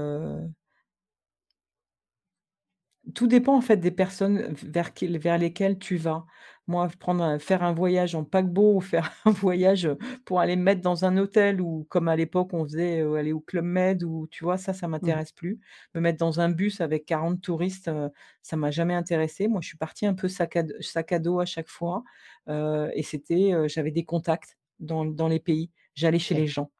[3.14, 6.26] tout dépend en fait des personnes vers lesquelles tu vas.
[6.68, 10.54] Moi, prendre un faire un voyage en paquebot ou faire un voyage, heu, pour aller
[10.56, 13.64] me mettre dans un hôtel ou comme à l'époque on faisait, heu, aller au Club
[13.64, 14.58] Med ou tu vois?
[14.58, 15.18] Ça, ça Mmh.
[15.18, 15.60] m'intéresse plus.
[15.94, 18.10] Me mettre dans un bus avec 40 touristes, heu,
[18.42, 19.48] ça m'a jamais intéressée.
[19.48, 22.04] Moi, je suis partie un peu sac à d sac à dos à chaque fois,
[22.48, 25.70] heu et c'était, heu, j'avais des contacts dans dans les pays.
[25.94, 26.36] J'allais chez OK.
[26.36, 26.70] les gens.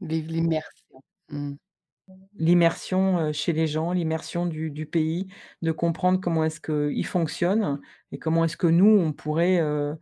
[0.00, 1.02] Vivre l'immersion.
[1.30, 1.56] Mmh.
[2.38, 5.28] L'immersion, heu, chez les gens, l'immersion du du pays,
[5.62, 7.80] de comprendre comment est-ce qu'il fonctionne
[8.12, 9.96] et comment est-ce que nous, on pourrait, heu,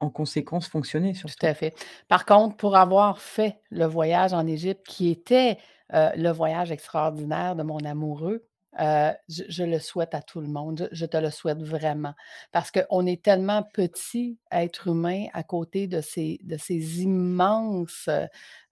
[0.00, 1.46] en conséquence, fonctionner Tout surtout.
[1.46, 1.74] à fait.
[2.08, 5.58] Par contre, pour avoir fait le voyage en Égypte qui était,
[5.94, 8.46] heu, le voyage extraordinaire de mon amoureux,
[8.80, 10.88] heu, je le souhaite à tout le monde.
[10.92, 12.14] Je te le souhaite vraiment
[12.52, 18.26] parce qu'on est tellement petits êtres humains à côté de ces de ces immenses, heu,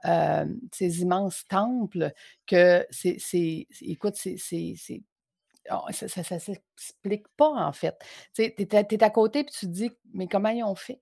[0.05, 2.13] hem, ces immenses temples
[2.47, 3.19] que c'est
[3.83, 4.37] écoute, c'est
[5.73, 7.97] oh, ça ça s'explique pas, en fait.
[8.35, 11.01] Tu es à côté puis tu te dis: «Mais comment ils ont fait?»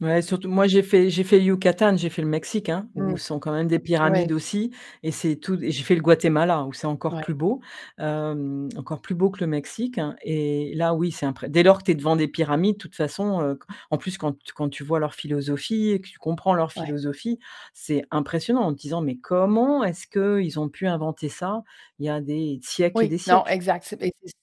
[0.00, 3.16] Ouais, surtout moi j'ai fait j'ai fait Yucatan, j'ai fait le Mexique, hein, où Mmh.
[3.16, 4.28] sont quand même des Ouais.
[4.28, 4.72] pyramides aussi
[5.04, 7.20] et c'est tout et j'ai fait le Guatemala où c'est encore Ouais.
[7.20, 7.60] plus beau,
[7.98, 11.84] hem, encore plus beau que le Mexique et là, oui, c'est impré dès lors que
[11.84, 14.68] tu es devant des pyramides, de toute façon, heu, q en plus quand t quand
[14.68, 16.94] tu vois leur philosophie et que tu comprends leur Ouais.
[16.94, 17.38] philosophie,
[17.72, 21.62] c'est impressionnant en te disant: «Mais comment est-ce qu'ils ont pu inventer ça,
[22.00, 24.34] il y a des siècles et Oui, des non, siècles?» exact, c'est c'est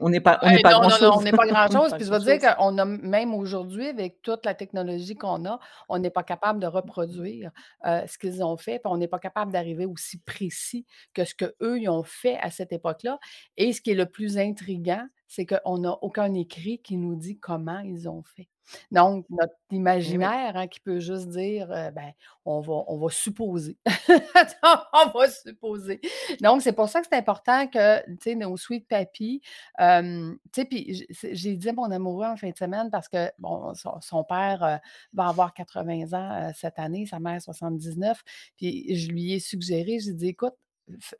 [0.00, 1.92] On n'est pas on n'est ouais, pas non, grand non, non, on n'est pas grand-chose,
[1.94, 5.98] puis je te dire qu'on a même aujourd'hui, avec toute la technologie qu'on a, on
[5.98, 7.50] n'est pas capable de reproduire,
[7.86, 11.34] heu, ce qu'ils ont fait, puis on n'est pas capable d'arriver aussi précis que ce
[11.34, 13.18] qu'eux, ils ont fait à cette époque-là.
[13.56, 17.38] Et ce qui est le plus intriguant, c'est qu'on n'a aucun écrit qui nous dit
[17.38, 18.48] comment ils ont fait.
[18.90, 22.12] Donc notre Eh imaginaire, hein, qui peut juste dire, heu, ben,
[22.44, 23.76] on va on va supposer.
[24.92, 26.00] On va supposer.
[26.40, 29.40] Donc c'est pour ça que c'est important que, tu sais, nos sweet papys,
[29.78, 33.30] hem, tu sais, puis j'ai dit à mon amoureux en fin de semaine parce que,
[33.38, 34.78] bon, son son père, heu,
[35.12, 38.22] va avoir 80 ans, heu, cette année, sa mère 79,
[38.56, 40.54] puis je lui ai suggéré, j'ai dit: «Écoute,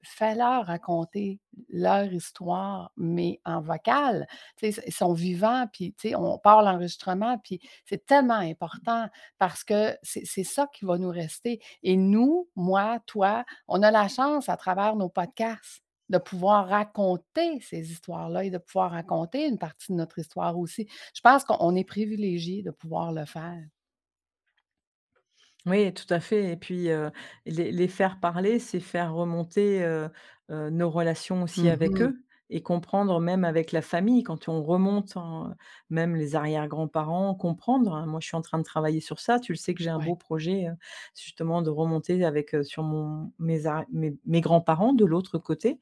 [0.02, 4.26] fais-leur raconter leur histoire, mais en vocal».
[4.62, 10.66] Ils sont vivants, puis on part l'enregistrement, puis c'est tellement important parce que c'est ça
[10.72, 15.08] qui va nous rester et nous, moi, toi, on a la chance à travers nos
[15.08, 20.58] podcasts de pouvoir raconter ces histoires-là et de pouvoir raconter une partie de notre histoire
[20.58, 20.88] aussi.
[21.14, 23.62] Je pense qu'on on est privilégiés de pouvoir le faire.
[25.66, 27.10] Oui, tout à fait et puis, heu,
[27.44, 30.08] les les faire parler, c'est faire remonter, heu
[30.50, 32.00] heu, nos relations aussi Mmh avec mh.
[32.00, 35.52] eux et comprendre même avec la famille quand on remonte en
[35.90, 38.06] même les arrière-grands-parents, comprendre, hein.
[38.06, 39.38] Moi, je suis en train de travailler sur ça.
[39.38, 40.00] Tu le sais que j'ai un Ouais.
[40.00, 40.72] beau projet, heu,
[41.14, 45.78] justement de remonter avec, heu, sur mon mes ar mes mes grands-parents de l'autre côté,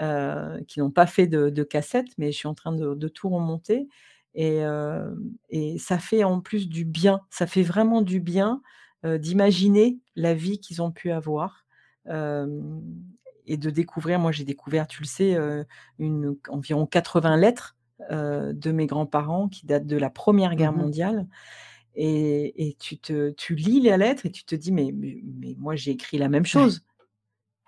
[0.00, 3.08] heu, qui n'ont pas fait de de cassettes, mais je suis en train de de
[3.08, 3.88] tout remonter
[4.34, 7.22] et hem et ça fait en plus du bien.
[7.30, 8.62] Ça fait vraiment du bien,
[9.04, 11.66] d'imaginer la vie qu'ils ont pu avoir,
[12.06, 15.36] et de découvrir moi, j'ai découvert, tu le sais,
[15.98, 17.76] une environ 80 lettres,
[18.10, 21.26] de mes grands-parents qui datent de la 1re Mmh guerre mondiale
[21.96, 25.56] et et tu te tu lis la lettre et tu te dis: «Mais mais mais
[25.58, 26.72] moi, j'ai écrit la même Ouais.
[26.72, 26.82] chose,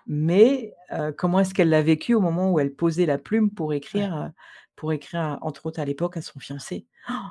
[0.07, 0.73] mais
[1.17, 4.31] comment est-ce qu'elle l'a vécu au moment où elle posait la plume pour écrire,
[4.77, 6.87] pour écrire, entre autres, à l'époque, à son fiancé?»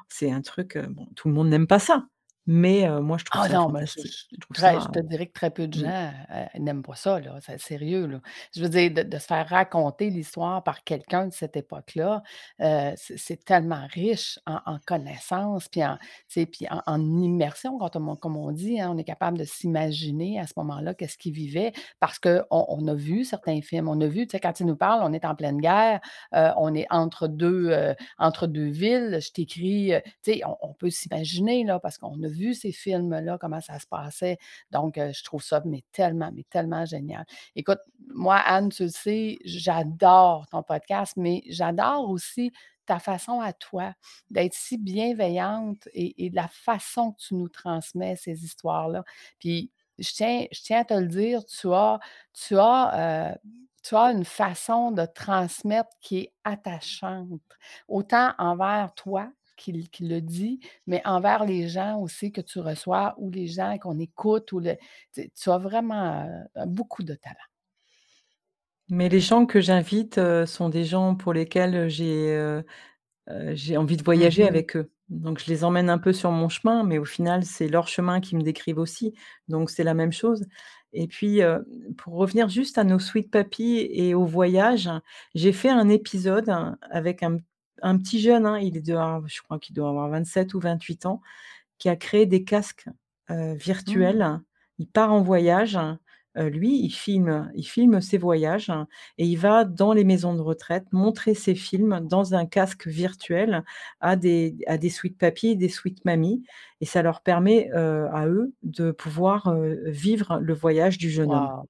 [0.08, 2.06] C'est un truc, bon, tout le monde n'aime pas ça,
[2.50, 4.14] mais heu, moi, je trouve Ah ça non, mais je fantastique.
[4.32, 6.58] je Je trouve très je ça, te dirais que très peu de mmh gens, heu,
[6.58, 8.20] n'aiment pas ça, là, c'est sérieux, là.
[8.56, 12.22] Je veux dire de de se faire raconter l'histoire par quelqu'un de cette époque-là,
[12.60, 17.00] heu, c'est c'est tellement riche en en connaissances puis en tu sais, puis en en
[17.22, 20.94] immersion quand on comme on dit, hein, on est capable de s'imaginer à ce moment-là
[20.94, 24.40] qu'est-ce qu'ils vivaient parce qu'on on a vu certains films, on a vu, tu sais,
[24.40, 26.00] quand ils nous parlent, on est en pleine guerre,
[26.34, 29.18] heu, on est entre 2, heu, entre 2 villes.
[29.22, 32.72] Je t'écris, heu, tu sais, on on peut s'imaginer, là, parce qu'on a vu ces
[32.72, 34.38] films-là, comment ça se passait,
[34.70, 37.24] donc heu, je trouve ça, mais tellement, mais tellement génial.
[37.56, 42.52] Écoute, moi, Anne, tu le sais, j'adore ton podcast, mais j'adore aussi
[42.86, 43.94] ta façon à toi
[44.30, 49.04] d'être si bienveillante et la façon que tu nous transmets ces histoires-là.
[49.38, 52.00] Puis je tiens je tiens à te le dire, tu as
[52.32, 53.38] tu as, heu,
[53.82, 57.40] tu as une façon de transmettre qui est attachante,
[57.88, 63.14] autant envers toi qui qui le dis, mais envers les gens aussi que tu reçois
[63.18, 64.76] ou les gens qu'on écoute ou le
[65.14, 67.36] tu as vraiment, heu, beaucoup de talent.
[68.90, 72.60] Mais les gens que j'invite, heu, sont des gens pour lesquels j'ai,
[73.52, 74.48] j'ai envie de voyager mh.
[74.48, 74.90] avec eux.
[75.08, 78.20] Donc je les emmène un peu sur mon chemin, mais au final, c'est leur chemin
[78.20, 79.14] qu'ils me décrivent aussi,
[79.48, 80.44] donc c'est la même chose
[80.92, 81.40] et puis,
[81.98, 84.90] pour revenir juste à nos sweet papys et au voyage,
[85.36, 86.50] j'ai fait un épisode
[86.90, 87.38] avec un
[87.82, 91.06] un petit jeune, hein, il doit avoir je crois qu'il doit avoir 27 ou 28
[91.06, 91.20] ans,
[91.78, 92.88] qui a créé des casques,
[93.30, 93.54] Mmh.
[93.54, 94.40] virtuels.
[94.78, 95.78] Il part en voyage,
[96.36, 98.72] lui, il filme il filme ses voyages
[99.18, 103.64] et il va dans les maisons de retraite montrer ses films dans un casque virtuel
[104.00, 106.42] à des à des sweet et des sweet mamies
[106.80, 109.54] et ça leur permet, à eux de pouvoir,
[109.86, 111.64] vivre le voyage du jeune homme.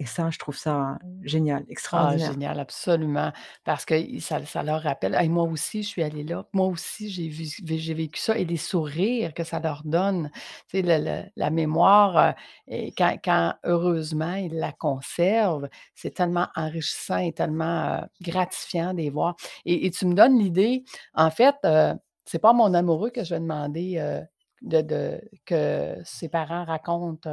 [0.00, 2.18] Et ça, je trouve ça génial, Ah extraordinaire.
[2.18, 3.32] génial, absolument,
[3.64, 7.08] parce que ça ça leur rappelle hey, moi aussi je suis allée là, moi aussi
[7.10, 10.30] j'ai vu j'ai vécu ça et les sourires que ça leur donne.
[10.68, 12.34] Tu sais, le le la mémoire, heu
[12.66, 19.10] et quand quand heureusement ils la conservent, c'est tellement enrichissant et tellement, gratifiant de les
[19.10, 23.10] voir et et tu me donnes l'idée, en fait, heu, c'est pas à mon amoureux
[23.10, 24.22] que je vais demander, heu,
[24.66, 27.30] de de que ses parents racontent,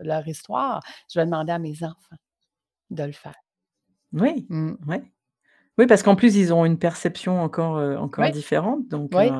[0.00, 0.80] leur histoire,
[1.12, 2.16] je vais demander à mes enfants
[2.90, 3.36] de le faire.
[4.12, 4.72] Oui, Mmh.
[4.86, 5.02] ouais.
[5.78, 9.32] Oui, parce qu'en plus, ils ont une perception encore, encore Oui, différente donc oui,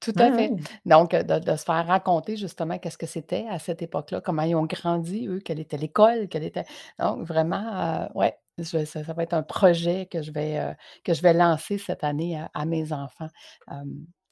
[0.00, 0.54] tout à fait.
[0.86, 4.54] Donc de de se faire raconter justement qu'est-ce que c'était à cette époque-là, comment ils
[4.56, 6.66] ont grandi eux, quelle était l'école, quelle était
[6.98, 11.14] donc vraiment, heu, ouais, je ça ça va être un projet que je vais, que
[11.14, 13.28] je vais lancer cette année à à mes enfants,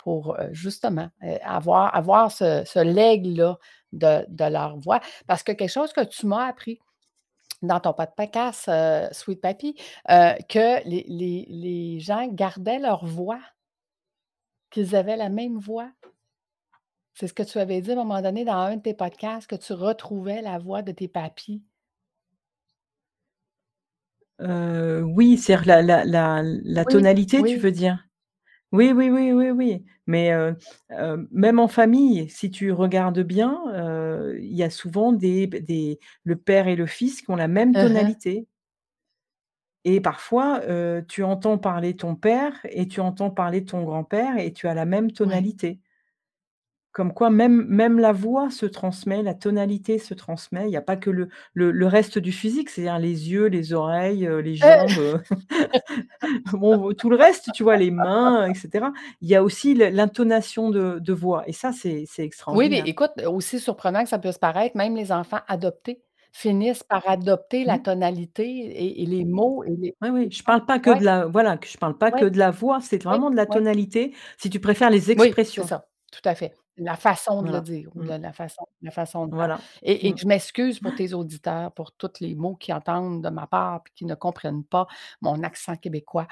[0.05, 1.09] pour, justement,
[1.43, 3.57] avoir avoir ce ce legs-là
[3.93, 5.01] de de leur voix.
[5.27, 6.79] Parce que quelque chose que tu m'as appris
[7.62, 9.75] dans ton podcast, heu, Sweet Papi,
[10.07, 13.40] que les les les gens gardaient leur voix.
[14.71, 15.90] Qu'ils avaient la même voix.
[17.14, 19.47] C'est ce que tu avais dit à un moment donné dans un de tes podcasts,
[19.47, 21.62] que tu retrouvais la voix de tes papis.
[24.40, 28.05] Oui, c'est-à-dire la la la la Oui, tonalité, tu veux dire?
[28.75, 30.57] Oui, oui, oui, oui, oui, mais heu
[30.91, 35.57] heu, même en famille, si tu regardes bien, heu, il y a souvent des b
[35.65, 37.79] des le père et le fils qui ont la même hein.
[37.79, 38.49] tonalité.
[39.87, 44.53] Et parfois, heu, tu entends parler ton père et tu entends parler ton grand-père et
[44.53, 45.45] tu as la même Ouais.
[45.45, 45.81] tonalité.
[46.95, 50.81] Comme quoi même même la voix se transmet, la tonalité se transmet, il y a
[50.83, 54.55] pas que le le le reste du physique, c'est-à-dire les yeux, les oreilles, heu, les
[54.55, 55.19] jambes, heu,
[56.53, 57.77] bon, tout le reste, tu vois?
[57.77, 58.93] Les mains et cetera.
[59.21, 62.87] Il y a aussi l'intonation de de voix et ça, c'est c'est Oui, mais extraordinaire.
[62.87, 67.79] écoute, aussi surprenant que ça puisse paraître, même les enfants adoptés finissent par adopter la
[67.79, 67.79] Mmh.
[67.79, 70.99] tonalité et et les mots et les Oui, oui, je parle pas que ouais.
[70.99, 74.15] de la voilà, je parle pas que de la voix, c'est vraiment de la tonalité,
[74.39, 75.65] si tu préfères les Oui, c'est expressions.
[75.65, 76.55] ça, tout à fait.
[76.77, 78.07] La façon de le Voilà, dire ou mmh.
[78.09, 80.19] la la façon la façon de faire Voilà, et et mmh.
[80.19, 83.93] je m'excuse pour tes auditeurs, pour toutes les mots qu'ils entendent de ma part puis
[83.95, 84.87] qui ne comprennent pas
[85.23, 86.27] mon accent québécois.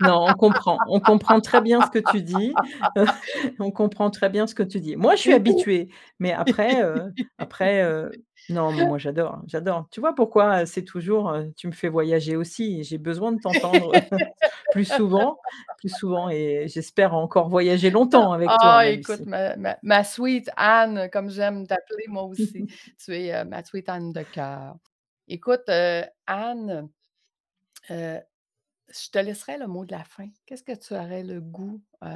[0.00, 2.60] Non, on comprend, on comprend très bien ce que tu dis,
[3.60, 4.96] on comprend très bien ce que tu dis.
[4.96, 8.10] Moi, je suis habituée, mais après, heu, après, heu,
[8.48, 9.86] non, mais moi j'adore, j'adore.
[9.90, 12.82] Tu vois pourquoi, heu, c'est toujours, tu me fais voyager aussi?
[12.84, 13.94] J'ai besoin de t'entendre
[14.70, 15.38] plus souvent
[15.78, 20.50] plus souvent et j'espère encore voyager longtemps avec toi, Ah écoute, ma ma ma sweet
[20.56, 22.66] Anne, comme j'aime t'appeler moi aussi.
[23.04, 24.76] Tu es, ma sweet Anne de cœur.
[25.28, 25.68] Écoute,
[26.26, 26.88] Anne,
[28.94, 30.28] je te laisserai le mot de la fin.
[30.46, 32.08] Qu'est-ce que tu aurais le goût, heu,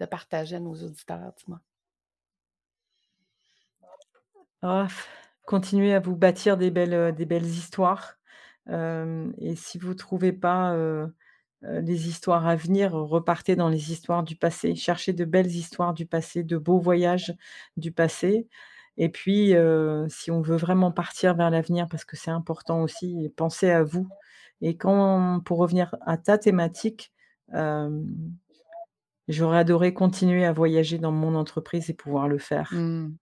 [0.00, 1.60] de partager à nos auditeurs, dis-moi?
[4.62, 4.88] Ah,
[5.46, 8.16] continuez à vous bâtir des belles, belles histoires,
[8.68, 11.14] hem et si vous trouvez pas, heu,
[11.62, 14.74] les histoires à venir, repartez dans les histoires du passé.
[14.76, 17.34] Cherchez de belles histoires du passé, de beaux voyages
[17.76, 18.48] du passé
[18.96, 19.54] et puis,
[20.08, 24.08] si on veut vraiment partir vers l'avenir, parce que c'est important aussi, pensez à vous
[24.60, 27.12] et quand pour revenir à ta thématique,
[29.28, 32.70] j'aurais adoré continuer à voyager dans mon entreprise et pouvoir le faire.
[32.72, 33.14] Mmh.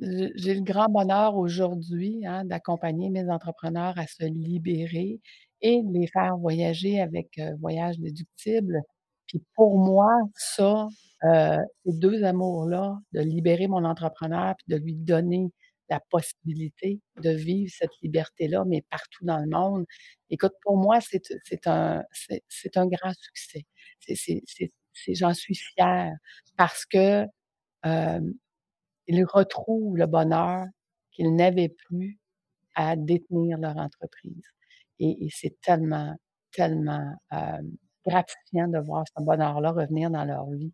[0.00, 5.20] J'ai le grand bonheur aujourd'hui, hein, d'accompagner mes entrepreneurs à se libérer
[5.60, 8.80] et de les faire voyager avec, Voyage Déductible.
[9.26, 10.88] Puis pour moi, ça,
[11.24, 15.50] heu, ces 2 amours-là, de libérer mon entrepreneur puis de lui donner
[15.90, 19.84] la possibilité de vivre cette liberté-là, mais partout dans le monde.
[20.30, 22.02] Écoute, pour moi, c'est un
[22.76, 23.66] un grand succès.
[25.08, 26.14] J'en suis fière
[26.56, 27.26] parce que,
[29.24, 30.66] retrouvent le bonheur
[31.12, 32.18] qu'ils n'avaient plus
[32.76, 34.44] à détenir leur entreprise
[35.00, 36.16] et c'est tellement,
[36.52, 37.14] tellement,
[38.06, 40.72] gratifiant de voir ce bonheur-là revenir dans leur vie.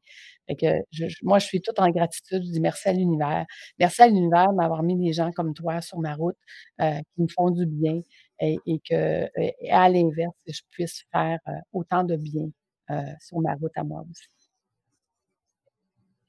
[0.49, 3.47] Fait que je moi, je suis toute en gratitude, je dis: «Merci à l'univers».
[3.79, 6.37] Merci à l'univers de m'avoir mis des gens comme toi sur ma route,
[6.81, 8.01] heu, qui me font du bien
[8.41, 12.47] et et que et à l'inverse, que je puisse faire, heu, autant de bien,
[12.91, 14.27] heu, sur ma route à moi aussi.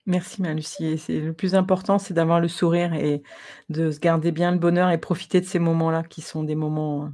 [0.06, 3.22] Merci ma Lucie c'est le plus important, c'est d'avoir le sourire et
[3.70, 7.08] de se garder bien le bonheur et profiter de ces moments-là qui sont des moments,
[7.08, 7.12] heu,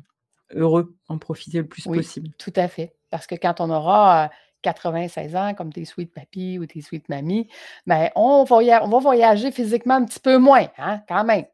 [0.61, 2.33] heureux, en profiter le plus Oui, possible.
[2.37, 2.95] tout à fait.
[3.13, 4.29] Parce que quand on aura, heu,
[4.63, 7.47] 96 ans comme tes sweet papis ou tes sweet mamies,
[7.85, 11.45] ben, on on va voyager physiquement un petit peu moins, hein, quand même.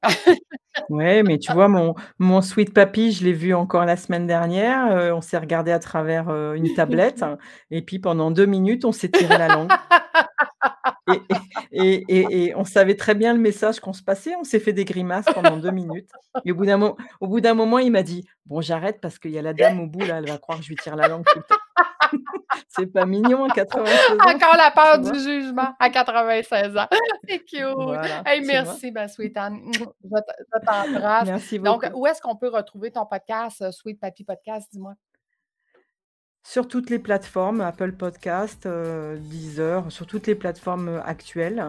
[0.89, 5.13] Ouais, mais tu vois mon mon sweet papi, je l'ai vu encore la semaine dernière,
[5.13, 7.25] on s'est regardé à travers, une tablette
[7.71, 9.69] et puis pendant 2 minutes, on s'est tiré la langue.
[11.71, 14.35] Et et et on savait très bien le message qu'on se passait.
[14.39, 16.09] On s'est fait des grimaces pendant 2 minutes
[16.45, 16.95] et au bout d'un mo
[17.55, 20.17] moment, il m'a dit: «Bon, j'arrête parce qu'il y a la dame au bout là,
[20.17, 21.55] elle va croire que je lui tire la langue tout le temps».
[22.67, 26.87] C'est pas mignon à 96 ans, Encore la peur du jugement à 96 ans.
[27.27, 27.61] C'est cute.
[27.75, 29.59] Voilà, Hey, merci ma sweet Anne.
[29.73, 31.27] Je te je t'embrasse.
[31.27, 32.01] Merci Donc, beaucoup.
[32.01, 34.93] où est-ce qu'on peut retrouver ton podcast, heu, Sweet Papi Podcast, dis-moi?
[36.41, 41.63] Sur toutes les plateformes, Apple Podcast, heu, Deezer, sur toutes les plateformes, actuelles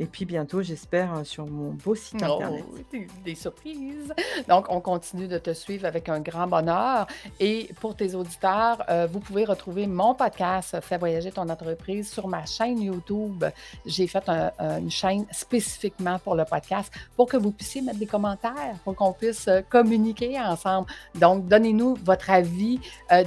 [0.00, 2.64] et puis bientôt, j'espère, heu, sur mon beau site Oh, internet.
[2.92, 4.12] des des surprises!
[4.48, 7.06] Donc, on continue de te suivre avec un grand bonheur
[7.40, 12.26] et pour tes auditeurs, heu, vous pouvez retrouver mon podcast «Fais voyager ton entreprise» sur
[12.28, 13.44] ma chaîne YouTube.
[13.86, 17.98] J'ai fait un un une chaîne spécifiquement pour le podcast pour que vous puissiez mettre
[17.98, 20.88] des commentaires, pour qu'on puisse, communiquer ensemble.
[21.14, 22.80] Donc, donnez-nous votre avis,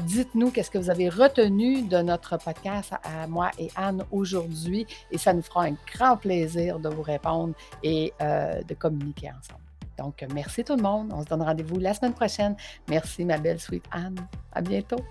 [0.06, 5.20] dites-nous qu'est-ce que vous avez retenu de notre podcast à moi et Anne aujourd'hui et
[5.20, 7.54] ça nous fera un grand plaisir de vous répondre
[7.84, 9.62] et heu, de communiquer ensemble.
[10.00, 11.12] Donc, merci tout le monde.
[11.14, 12.56] On se donne rendez-vous la semaine prochaine.
[12.90, 14.16] Merci ma belle sweet Anne.
[14.54, 15.06] À bientôt.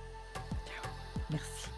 [1.30, 1.70] Merci.